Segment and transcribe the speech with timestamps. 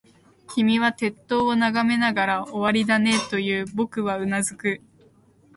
[0.47, 3.65] 君は鉄塔を眺めながら、終わりだね、と言う。
[3.75, 4.81] 僕はうなずく。